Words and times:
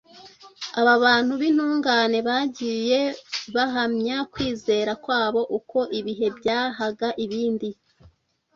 Aba 0.79 0.93
bantu 1.03 1.33
b’intungane 1.41 2.19
bagiye 2.27 2.99
bahamya 3.55 4.17
kwizera 4.31 4.91
kwabo 5.03 5.41
uko 5.57 5.79
ibihe 5.99 6.27
byahaga 6.37 7.07
ibindi, 7.25 7.69